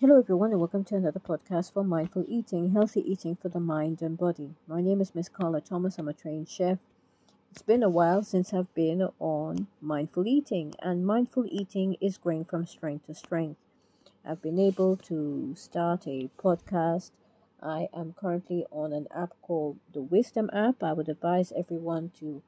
[0.00, 4.00] Hello, everyone, and welcome to another podcast for mindful eating, healthy eating for the mind
[4.00, 4.54] and body.
[4.68, 5.98] My name is Miss Carla Thomas.
[5.98, 6.78] I'm a trained chef.
[7.50, 12.44] It's been a while since I've been on mindful eating, and mindful eating is growing
[12.44, 13.58] from strength to strength.
[14.24, 17.10] I've been able to start a podcast.
[17.60, 20.80] I am currently on an app called the Wisdom app.
[20.80, 22.40] I would advise everyone to,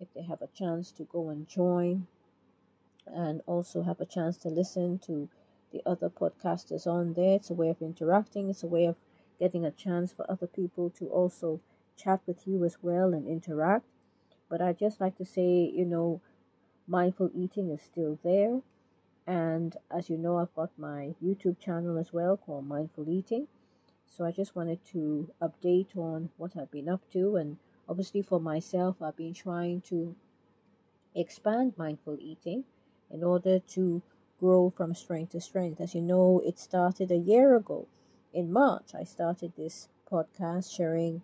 [0.00, 2.08] if they have a chance, to go and join
[3.06, 5.28] and also have a chance to listen to
[5.72, 7.36] the other podcasters on there.
[7.36, 8.96] It's a way of interacting, it's a way of
[9.38, 11.60] getting a chance for other people to also
[11.96, 13.84] chat with you as well and interact.
[14.48, 16.20] But I just like to say, you know,
[16.86, 18.60] mindful eating is still there.
[19.26, 23.48] And as you know, I've got my YouTube channel as well called Mindful Eating.
[24.06, 27.36] So I just wanted to update on what I've been up to.
[27.36, 30.14] And obviously, for myself, I've been trying to
[31.14, 32.64] expand mindful eating
[33.10, 34.02] in order to
[34.38, 35.80] grow from strength to strength.
[35.80, 37.86] As you know, it started a year ago.
[38.32, 41.22] In March, I started this podcast sharing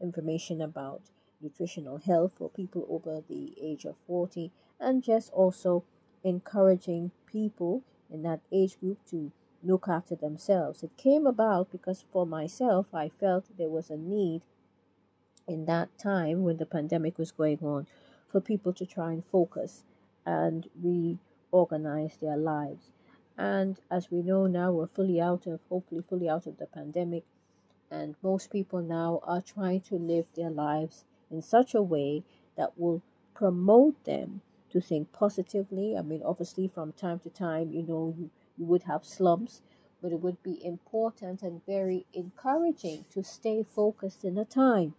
[0.00, 1.02] information about
[1.40, 5.84] nutritional health for people over the age of 40 and just also
[6.22, 9.30] encouraging people in that age group to
[9.62, 10.82] look after themselves.
[10.82, 14.42] It came about because for myself, I felt there was a need
[15.46, 17.86] in that time when the pandemic was going on
[18.28, 19.84] for people to try and focus
[20.26, 21.18] and we
[21.54, 22.90] organize their lives.
[23.38, 27.24] And as we know now, we're fully out of, hopefully, fully out of the pandemic.
[27.90, 32.24] And most people now are trying to live their lives in such a way
[32.56, 33.02] that will
[33.34, 35.96] promote them to think positively.
[35.96, 39.62] I mean, obviously, from time to time, you know, you, you would have slumps,
[40.02, 44.94] but it would be important and very encouraging to stay focused in a time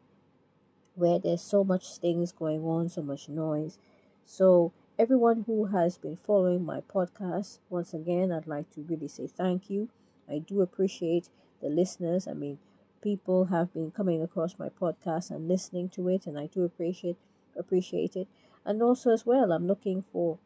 [0.95, 3.77] where there's so much things going on, so much noise.
[4.25, 9.27] So everyone who has been following my podcast, once again, I'd like to really say
[9.27, 9.89] thank you.
[10.29, 11.27] I do appreciate
[11.61, 12.29] the listeners.
[12.29, 12.59] I mean,
[13.01, 17.17] people have been coming across my podcast and listening to it, and I do appreciate
[17.57, 18.29] appreciate it.
[18.63, 20.37] And also, as well, I'm looking for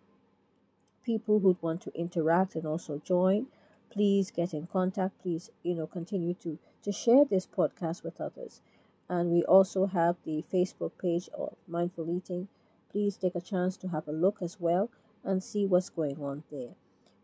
[1.03, 3.45] people who'd want to interact and also join.
[3.91, 5.21] Please get in contact.
[5.21, 8.61] Please, you know, continue to to share this podcast with others.
[9.07, 12.47] And we also have the Facebook page of Mindful Eating
[12.91, 14.89] please take a chance to have a look as well
[15.23, 16.75] and see what's going on there.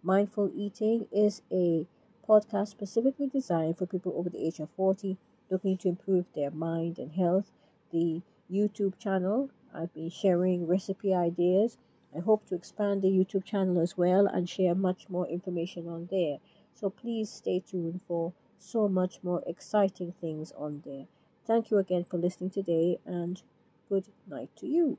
[0.04, 1.88] Mindful Eating is a
[2.28, 5.18] podcast specifically designed for people over the age of 40
[5.50, 7.52] looking to improve their mind and health.
[7.92, 8.22] The
[8.52, 11.78] YouTube channel, I've been sharing recipe ideas.
[12.16, 16.08] I hope to expand the YouTube channel as well and share much more information on
[16.12, 16.38] there.
[16.74, 21.08] So please stay tuned for so much more exciting things on there.
[21.46, 23.42] Thank you again for listening today and
[23.90, 24.98] good night to you.